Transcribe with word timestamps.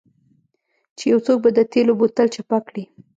چې 0.97 1.03
یو 1.11 1.19
څوک 1.25 1.37
به 1.43 1.49
د 1.53 1.59
تیلو 1.71 1.93
بوتل 1.99 2.27
چپه 2.35 2.57
کړي 2.67 2.83